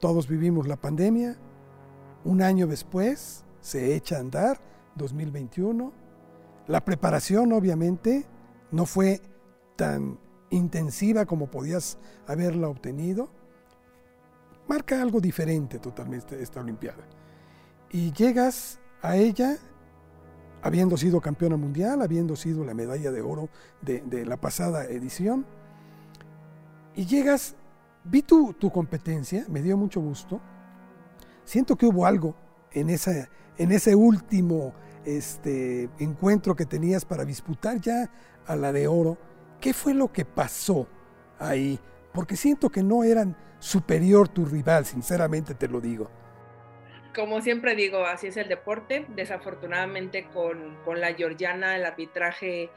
[0.01, 1.37] todos vivimos la pandemia,
[2.25, 4.61] un año después se echa a andar,
[4.97, 6.02] 2021,
[6.67, 8.27] la preparación obviamente
[8.71, 9.21] no fue
[9.77, 10.19] tan
[10.51, 13.31] intensiva como podías haberla obtenido.
[14.69, 17.05] Marca algo diferente totalmente esta Olimpiada.
[17.91, 19.59] Y llegas a ella
[20.63, 23.49] habiendo sido campeona mundial, habiendo sido la medalla de oro
[23.81, 25.45] de, la pasada edición.
[26.95, 27.57] Y llegas,
[28.05, 30.41] vi tu, tu, competencia, me dio mucho gusto.
[31.45, 32.37] Siento que hubo algo
[32.71, 34.73] en, esa, en ese último
[35.05, 38.11] este encuentro que tenías para disputar ya
[38.47, 39.19] a la de oro,
[39.61, 40.87] ¿qué fue lo que pasó
[41.39, 41.79] ahí?
[42.13, 46.11] Porque siento que no eran superior tu rival, sinceramente te lo digo.
[47.15, 49.07] Como siempre digo, así es el deporte.
[49.15, 52.71] Desafortunadamente con, la georgiana el arbitraje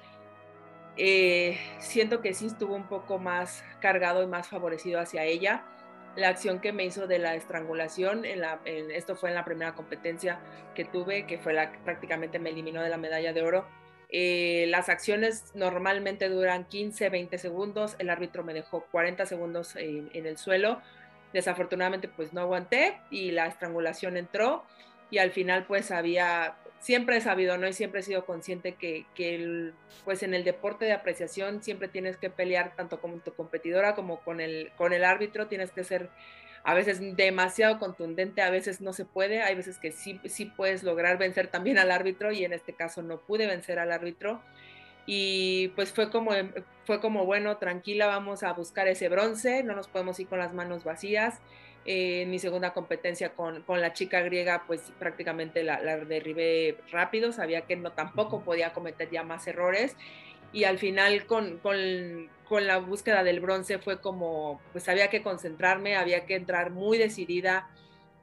[0.98, 5.64] eh, siento que sí estuvo un poco más cargado y más favorecido hacia ella
[6.16, 10.40] la acción que me hizo de la estrangulación, en esto fue en la primera competencia
[10.74, 13.66] que tuve, que fue la que prácticamente me eliminó de la medalla de oro.
[14.10, 20.26] Eh, las acciones normalmente duran 15, 20 segundos, el árbitro me dejó 40 segundos en
[20.26, 20.82] el suelo,
[21.34, 24.64] desafortunadamente pues no aguanté y la estrangulación entró
[25.10, 27.68] y al final pues había siempre he sabido, ¿no?
[27.68, 29.72] Y siempre he sido consciente que, que
[30.04, 34.20] pues en el deporte de apreciación siempre tienes que pelear tanto con tu competidora como
[34.20, 36.12] con el, con el árbitro, tienes que ser
[36.64, 40.84] a veces demasiado contundente, a veces no se puede, hay veces que sí, sí puedes
[40.84, 44.40] lograr vencer también al árbitro y en este caso no pude vencer al árbitro
[45.08, 46.34] y pues fue como,
[46.86, 50.54] fue como bueno, tranquila, vamos a buscar ese bronce, no nos podemos ir con las
[50.54, 51.42] manos vacías
[51.86, 57.32] en mi segunda competencia con, con, la chica griega, pues prácticamente la, la, derribé rápido,
[57.32, 59.96] sabía que no tampoco podía cometer ya más errores.
[60.52, 61.78] Y al final con, con,
[62.48, 66.98] con la búsqueda del bronce fue como, pues había que concentrarme, había que entrar muy
[66.98, 67.70] decidida.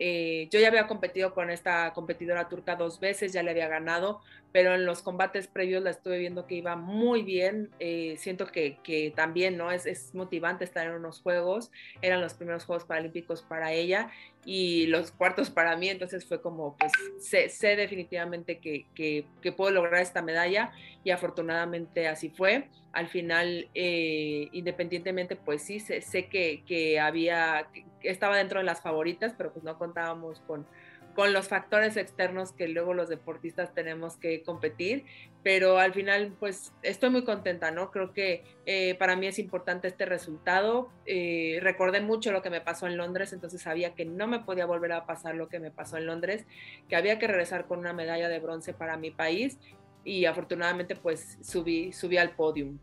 [0.04, 4.20] Eh, yo ya había competido con esta competidora turca dos veces, ya le había ganado,
[4.50, 7.70] pero en los combates previos la estuve viendo que iba muy bien.
[7.78, 9.70] Eh, siento que, que, también ¿no?
[9.70, 11.70] Es, es, motivante estar en unos juegos.
[12.00, 14.10] Eran los primeros Juegos Paralímpicos para ella
[14.44, 15.88] y los cuartos para mí.
[15.88, 20.72] Entonces fue como, pues sé, sé definitivamente que, que, que, puedo lograr esta medalla
[21.04, 22.68] y afortunadamente así fue.
[22.92, 27.68] Al final, eh, independientemente, pues sí, sé, sé que, había,
[28.04, 30.66] estaba dentro de las favoritas, pero pues no contábamos con
[31.14, 35.04] con los factores externos que luego los deportistas tenemos que competir,
[35.42, 37.90] pero al final pues estoy muy contenta, ¿no?
[37.90, 40.90] Creo que eh, para mí es importante este resultado.
[41.04, 44.66] Eh, recordé mucho lo que me pasó en Londres, entonces sabía que no me podía
[44.66, 46.46] volver a pasar lo que me pasó en Londres,
[46.88, 49.58] que había que regresar con una medalla de bronce para mi país
[50.04, 52.78] y afortunadamente pues subí, subí al podium.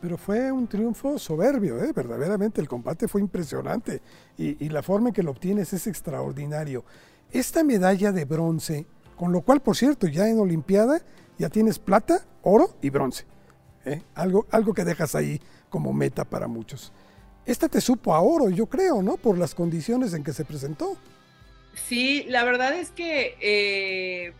[0.00, 1.92] Pero fue un triunfo soberbio, ¿eh?
[1.94, 4.00] verdaderamente el combate fue impresionante
[4.38, 6.84] y, la forma en que lo obtienes es extraordinario
[7.32, 8.86] esta medalla de bronce,
[9.16, 11.00] con lo cual, por cierto, ya en Olimpiada
[11.38, 13.24] ya tienes plata, oro y bronce.
[13.84, 14.02] ¿eh?
[14.14, 16.92] Algo, algo que dejas ahí como meta para muchos.
[17.46, 19.16] Esta te supo a oro, yo creo, ¿no?
[19.16, 20.96] Por las condiciones en que se presentó.
[21.74, 24.34] Sí, la verdad es que, eh,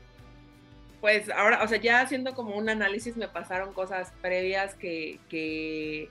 [1.00, 6.10] pues ahora, o sea, ya haciendo como un análisis me pasaron cosas previas que, que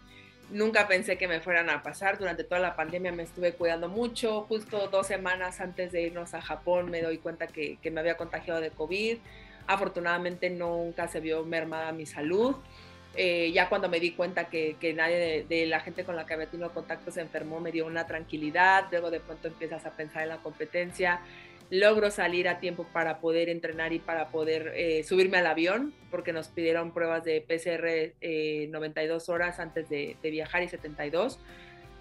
[0.51, 2.17] Nunca pensé que me fueran a pasar.
[2.17, 4.41] Durante toda la pandemia me estuve cuidando mucho.
[4.43, 8.59] Justo dos semanas antes de irnos a Japón me doy cuenta que, me había contagiado
[8.59, 9.17] de COVID.
[9.67, 12.55] Afortunadamente nunca se vio mermada mi salud.
[13.15, 16.47] Eh, ya cuando me di cuenta que, nadie de, la gente con la que había
[16.47, 18.87] tenido contacto se enfermó, me dio una tranquilidad.
[18.89, 21.21] Luego de pronto empiezas a pensar en la competencia
[21.69, 26.33] logro salir a tiempo para poder entrenar y para poder eh, subirme al avión, porque
[26.33, 28.15] nos pidieron pruebas de PCR
[28.71, 31.39] 92 eh, horas antes de, viajar y 72.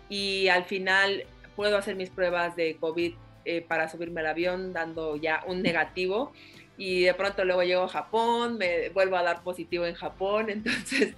[0.09, 5.17] Y al final puedo hacer mis pruebas de COVID eh, para subirme al avión dando
[5.17, 6.33] ya un negativo.
[6.79, 10.49] Y de pronto luego llego a Japón, me vuelvo a dar positivo en Japón.
[10.51, 11.15] Entonces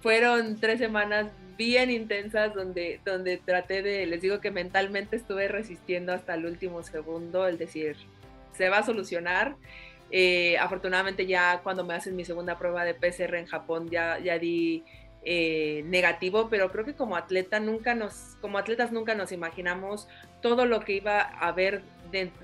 [0.00, 6.12] fueron tres semanas bien intensas donde, donde traté de, les digo que mentalmente estuve resistiendo
[6.12, 7.96] hasta el último segundo, el decir,
[8.52, 9.56] se va a solucionar.
[10.10, 14.38] Eh, afortunadamente ya cuando me hacen mi segunda prueba de PCR en Japón ya, ya
[14.38, 14.84] di
[15.24, 20.06] eh, negativo, pero creo que como atleta nunca nos, como atletas nunca nos imaginamos
[20.40, 21.82] todo lo que iba a haber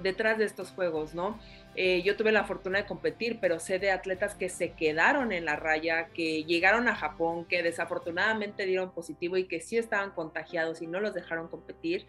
[0.03, 1.38] detrás de estos juegos, ¿no?
[1.74, 5.46] Eh, yo tuve la fortuna de competir, pero sé de atletas que se quedaron en
[5.46, 10.82] la raya, que llegaron a Japón, que desafortunadamente dieron positivo y que sí estaban contagiados
[10.82, 12.06] y no los dejaron competir.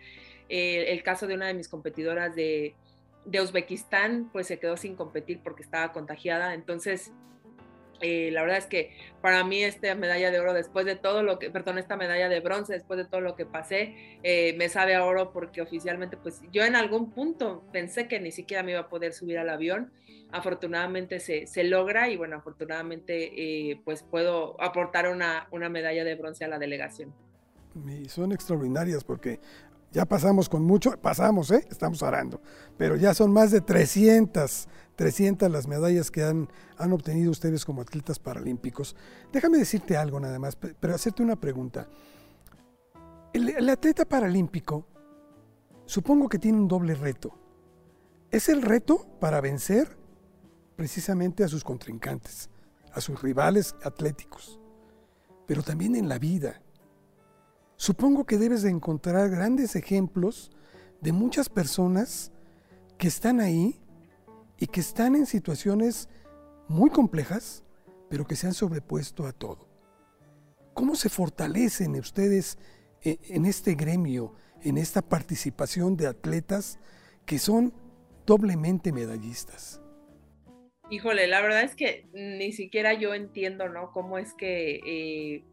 [0.50, 2.76] Eh, el caso de una de mis competidoras de,
[3.26, 6.54] de Uzbekistán, pues se quedó sin competir porque estaba contagiada.
[6.54, 7.14] Entonces,
[8.04, 11.40] eh, la verdad es que para mí esta medalla de oro, después de todo lo
[11.40, 14.94] que, perdón, esta medalla de bronce, después de todo lo que pasé, eh, me sabe
[14.94, 18.82] a oro porque oficialmente, pues yo en algún punto pensé que ni siquiera me iba
[18.82, 19.94] a poder subir al avión.
[20.32, 23.32] Afortunadamente se, se logra y bueno, afortunadamente
[23.72, 27.14] eh, pues puedo aportar una, una medalla de bronce a la delegación.
[27.88, 29.40] Y son extraordinarias porque
[29.94, 31.66] ya pasamos con mucho, pasamos, ¿eh?
[31.70, 32.42] estamos orando,
[32.78, 37.82] pero ya son más de 300, 300 las medallas que han, han obtenido ustedes como
[37.82, 38.96] atletas paralímpicos.
[39.32, 41.88] Déjame decirte algo nada más, pero hacerte una pregunta.
[43.34, 44.88] El, el atleta paralímpico
[45.86, 47.38] supongo que tiene un doble reto.
[48.32, 49.96] Es el reto para vencer
[50.76, 52.50] precisamente a sus contrincantes,
[52.94, 54.60] a sus rivales atléticos,
[55.46, 56.63] pero también en la vida
[57.84, 60.52] Supongo que debes de encontrar grandes ejemplos
[61.02, 62.32] de muchas personas
[62.98, 63.78] que están ahí
[64.58, 66.08] y que están en situaciones
[66.70, 67.66] muy complejas,
[68.10, 69.68] pero que se han sobrepuesto a todo.
[70.74, 72.58] ¿Cómo se fortalecen ustedes
[73.02, 76.80] e, en este gremio, en esta participación de atletas
[77.26, 77.74] que son
[78.26, 79.82] doblemente medallistas?
[80.90, 83.92] Híjole, la verdad es que ni siquiera yo entiendo, ¿no?
[83.92, 85.44] Cómo es que eh,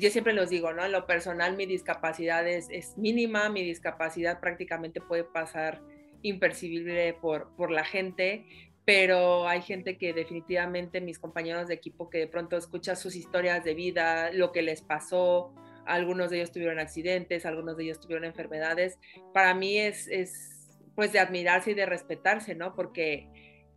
[0.00, 0.84] yo siempre los digo, ¿no?
[0.84, 5.80] En lo personal mi discapacidad es, mínima, mi discapacidad prácticamente puede pasar
[6.22, 8.46] impercibible por, por la gente,
[8.84, 13.64] pero hay gente que definitivamente, mis compañeros de equipo, que de pronto escucha sus historias
[13.64, 15.54] de vida, lo que les pasó,
[15.86, 18.98] algunos de ellos tuvieron accidentes, algunos de ellos tuvieron enfermedades,
[19.32, 22.74] para mí es, es pues de admirarse y de respetarse, ¿no?
[22.74, 23.28] Porque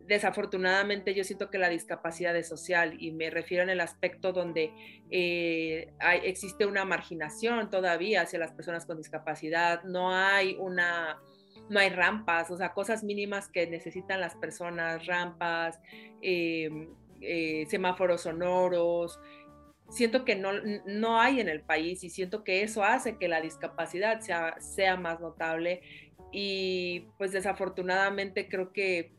[0.08, 4.72] desafortunadamente yo siento que la discapacidad es social y me refiero en el aspecto donde
[5.10, 11.20] eh, hay, existe una marginación todavía hacia las personas con discapacidad, no hay una,
[11.68, 15.78] no hay rampas, o sea, cosas mínimas que necesitan las personas, rampas,
[16.22, 16.88] em,
[17.20, 19.20] eh, semáforos sonoros.
[19.90, 20.52] Siento que no,
[20.86, 24.96] no hay en el país y siento que eso hace que la discapacidad sea, sea
[24.96, 25.82] más notable
[26.32, 29.17] y pues desafortunadamente creo que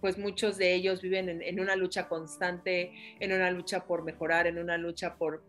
[0.00, 4.58] pues muchos de ellos viven en, una lucha constante, en una lucha por mejorar, en
[4.58, 5.42] una lucha por,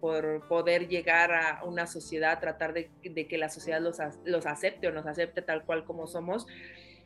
[0.47, 5.05] poder llegar a una sociedad, tratar de, que la sociedad los, los, acepte o nos
[5.05, 6.47] acepte tal cual como somos.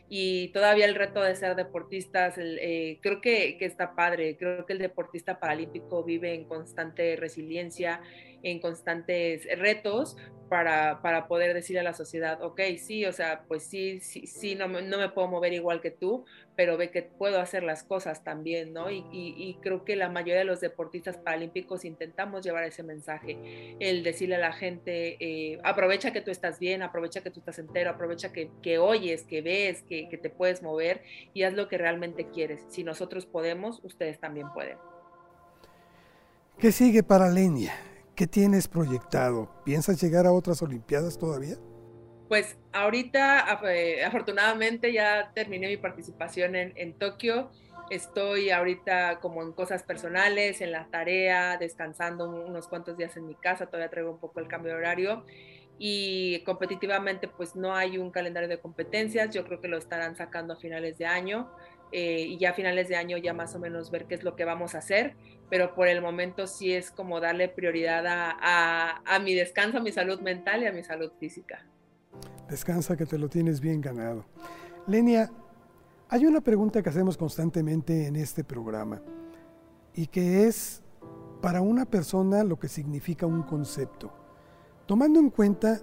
[0.09, 4.73] y todavía el reto de ser deportistas, eh, creo que, que, está padre, creo que
[4.73, 8.01] el deportista paralímpico vive en constante resiliencia,
[8.43, 10.17] en constantes retos
[10.51, 14.53] para, para, poder decirle a la sociedad, ok, sí, o sea, pues sí, sí, sí,
[14.53, 16.25] no, no me puedo mover igual que tú,
[16.57, 18.91] pero ve que puedo hacer las cosas también, ¿no?
[18.91, 24.03] Y, y, creo que la mayoría de los deportistas paralímpicos intentamos llevar ese mensaje, el
[24.03, 27.89] decirle a la gente, eh, aprovecha que tú estás bien, aprovecha que tú estás entero,
[27.89, 31.01] aprovecha que, que oyes, que ves, que, que te puedes mover
[31.33, 32.59] y haz lo que realmente quieres.
[32.67, 34.77] Si nosotros podemos, ustedes también pueden.
[36.59, 37.73] ¿Qué sigue para Lenia?
[38.21, 39.49] ¿Qué tienes proyectado?
[39.65, 41.55] ¿Piensas llegar a otras Olimpiadas todavía?
[42.29, 47.49] Pues ahorita, eh, afortunadamente, ya terminé mi participación en, en Tokio.
[47.89, 53.33] Estoy ahorita como en cosas personales, en la tarea, descansando unos cuantos días en mi
[53.33, 55.25] casa, todavía traigo un poco el cambio de horario
[55.83, 60.53] y competitivamente pues no hay un calendario de competencias, yo creo que lo estarán sacando
[60.53, 61.49] a finales de año
[61.91, 64.35] eh, y ya a finales de año ya más o menos ver qué es lo
[64.35, 65.15] que vamos a hacer,
[65.49, 69.91] pero por el momento sí es como darle prioridad a, a, mi descanso, a mi
[69.91, 71.65] salud mental y a mi salud física.
[72.49, 74.25] Descansa que te lo tienes bien ganado.
[74.87, 75.31] Lenia,
[76.09, 79.01] hay una pregunta que hacemos constantemente en este programa
[79.93, 80.81] y que es
[81.41, 84.13] para una persona lo que significa un concepto.
[84.85, 85.81] Tomando en cuenta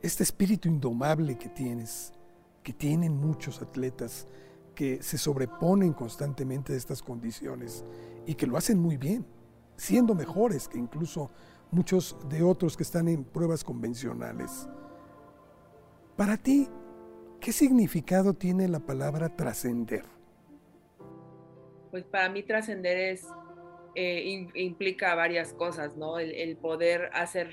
[0.00, 2.12] este espíritu indomable que tienes,
[2.62, 4.26] que tienen muchos atletas,
[4.74, 7.84] que se sobreponen constantemente a estas condiciones
[8.26, 9.26] y que lo hacen muy bien,
[9.76, 11.30] siendo mejores que incluso
[11.70, 14.68] muchos de otros que están en pruebas convencionales.
[16.16, 16.68] Para ti,
[17.40, 20.04] ¿qué significado tiene la palabra trascender?
[21.90, 23.26] Pues para mí trascender es
[23.94, 26.18] eh, implica varias cosas, ¿no?
[26.18, 27.52] el, poder hacer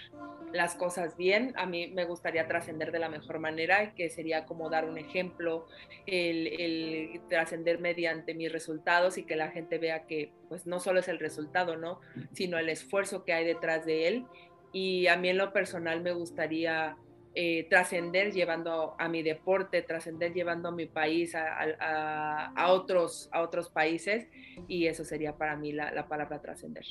[0.54, 1.54] las cosas bien.
[1.58, 5.68] A mí me gustaría trascender de la mejor manera, que sería como dar un ejemplo,
[6.06, 11.08] el, trascender mediante mis resultados y que la gente vea que pues no solo es
[11.08, 12.00] el resultado, ¿no?
[12.34, 14.26] Sino el esfuerzo que hay detrás de él.
[14.72, 16.98] Y a mí en lo personal me gustaría
[17.36, 23.70] eh, trascender llevando a mi deporte, trascender llevando a mi país a, otros, a otros
[23.70, 24.28] países
[24.68, 26.86] y eso sería para mí la palabra trascender.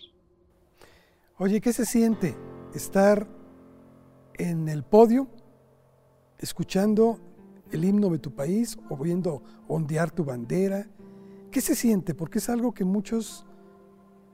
[1.40, 2.34] Oye, ¿qué se siente
[2.74, 3.37] estar
[4.38, 5.28] en el podio,
[6.38, 7.18] escuchando
[7.70, 10.88] el himno de tu país o viendo ondear tu bandera?
[11.50, 12.14] ¿Qué se siente?
[12.14, 13.46] Porque es algo que muchos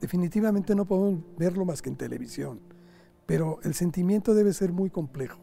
[0.01, 2.61] definitivamente no podemos verlo más que en televisión,
[3.27, 5.41] pero el sentimiento debe ser muy complejo.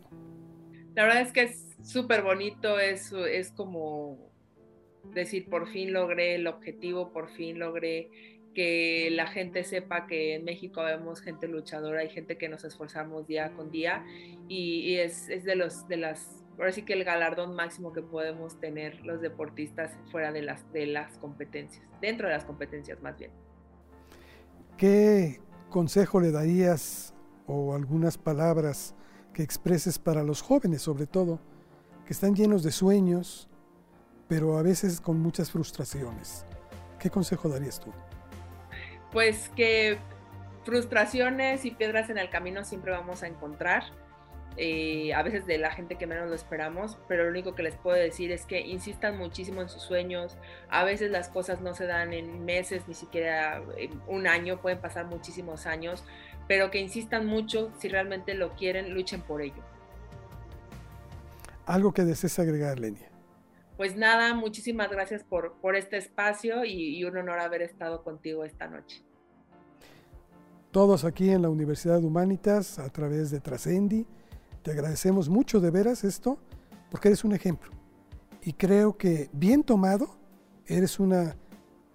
[0.95, 4.31] La verdad es que es súper bonito, es, es como
[5.13, 8.09] decir, por fin logré el objetivo, por fin logré
[8.53, 13.27] que la gente sepa que en México vemos gente luchadora y gente que nos esforzamos
[13.27, 14.03] día con día
[14.47, 19.03] y, es, de los de las ahora sí que el galardón máximo que podemos tener
[19.05, 23.31] los deportistas fuera de las de las competencias dentro de las competencias más bien.
[24.77, 25.39] Qué
[25.69, 27.13] consejo le darías
[27.47, 28.95] o algunas palabras
[29.33, 31.39] que expreses para los jóvenes sobre todo
[32.05, 33.47] que están llenos de sueños
[34.27, 36.45] pero a veces con muchas frustraciones
[36.99, 37.91] qué consejo darías tú
[39.11, 39.97] pues que
[40.63, 43.83] frustraciones y piedras en el camino siempre vamos a encontrar.
[44.57, 47.75] Eh, a veces de la gente que menos lo esperamos, pero lo único que les
[47.75, 50.37] puedo decir es que insistan muchísimo en sus sueños.
[50.69, 53.63] A veces las cosas no se dan en meses, ni siquiera
[54.07, 56.03] un año, pueden pasar muchísimos años,
[56.47, 59.63] pero que insistan mucho, si realmente lo quieren, luchen por ello.
[61.65, 63.10] Algo que desees agregar, Lenia.
[63.77, 68.43] Pues nada, muchísimas gracias por, por este espacio y, y un honor haber estado contigo
[68.43, 69.03] esta noche.
[70.71, 74.05] Todos aquí en la Universidad Humanitas, a través de Trascendi,
[74.61, 76.37] te agradecemos mucho de veras esto,
[76.89, 77.71] porque eres un ejemplo.
[78.43, 80.15] Y creo que bien tomado,
[80.65, 81.35] eres una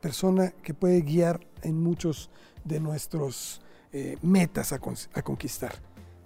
[0.00, 2.30] persona que puede guiar en muchos
[2.64, 3.62] de nuestros
[3.92, 4.76] eh, metas a,
[5.14, 5.72] a conquistar.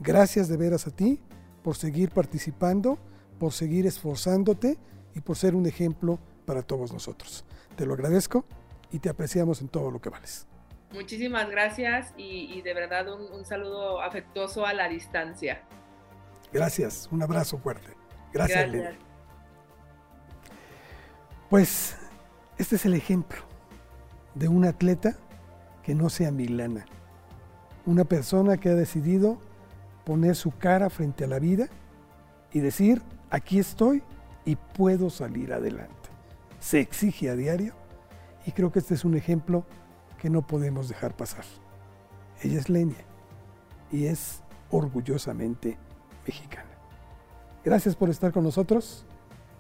[0.00, 1.20] Gracias de veras a ti
[1.62, 2.98] por seguir participando,
[3.38, 4.78] por seguir esforzándote
[5.14, 7.44] y por ser un ejemplo para todos nosotros.
[7.76, 8.44] Te lo agradezco
[8.90, 10.46] y te apreciamos en todo lo que vales.
[10.92, 15.62] Muchísimas gracias y, de verdad un, saludo afectuoso a la distancia.
[16.52, 17.92] Gracias, un abrazo fuerte.
[18.32, 18.96] Gracias, gracias.
[21.48, 21.96] Pues
[22.58, 23.38] este es el ejemplo
[24.34, 25.16] de un atleta
[25.82, 26.86] que no sea Milana,
[27.86, 29.38] una persona que ha decidido
[30.04, 31.68] poner su cara frente a la vida
[32.52, 34.02] y decir, aquí estoy
[34.50, 36.10] y puedo salir adelante.
[36.58, 37.72] Se exige a diario
[38.44, 39.64] y creo que este es un ejemplo
[40.18, 41.44] que no podemos dejar pasar.
[42.42, 43.04] Ella es Lenia
[43.92, 44.42] y es
[44.72, 45.78] orgullosamente
[46.26, 46.68] mexicana.
[47.64, 49.06] Gracias por estar con nosotros.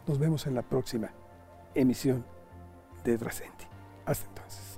[0.08, 1.10] Nos vemos en la próxima
[1.76, 2.24] emisión
[3.04, 3.64] de Trascendi.
[4.06, 4.69] Hasta entonces.